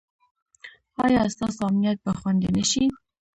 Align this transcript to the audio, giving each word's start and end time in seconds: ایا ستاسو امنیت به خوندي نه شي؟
ایا 1.03 1.21
ستاسو 1.33 1.59
امنیت 1.67 1.97
به 2.05 2.11
خوندي 2.17 2.49
نه 2.57 2.63
شي؟ 2.71 2.83